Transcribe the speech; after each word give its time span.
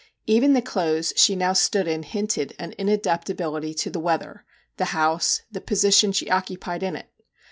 Even 0.25 0.53
the 0.53 0.63
clothes 0.63 1.13
she 1.15 1.35
now 1.35 1.53
stood 1.53 1.87
in 1.87 2.01
hinted 2.01 2.55
an 2.57 2.73
inadapta 2.79 3.35
bility 3.35 3.77
to 3.77 3.91
the 3.91 3.99
weather 3.99 4.45
the 4.77 4.85
house 4.97 5.43
the 5.51 5.61
position 5.61 6.11
she 6.11 6.27
occupied 6.31 6.81
in 6.81 6.95
it. 6.95 7.11